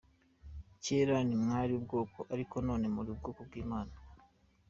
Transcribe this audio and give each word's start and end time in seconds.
Kera 0.83 1.15
ntimwari 1.27 1.71
ubwoko 1.79 2.19
ariko 2.33 2.55
none 2.67 2.85
muri 2.95 3.09
ubwoko 3.13 3.39
bw’Imana. 3.47 3.93